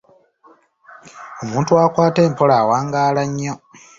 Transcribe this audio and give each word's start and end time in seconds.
Omuntu 1.43 1.71
akwata 1.85 2.19
empola 2.27 2.53
awangaala 2.63 3.21
nnyo. 3.29 3.53